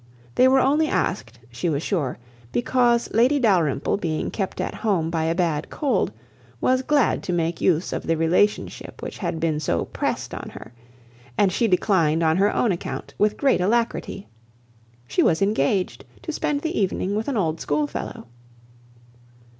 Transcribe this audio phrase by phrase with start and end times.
[0.33, 2.17] They were only asked, she was sure,
[2.51, 6.11] because Lady Dalrymple being kept at home by a bad cold,
[6.59, 10.73] was glad to make use of the relationship which had been so pressed on her;
[11.37, 16.79] and she declined on her own account with great alacrity—"She was engaged to spend the
[16.79, 18.25] evening with an old schoolfellow."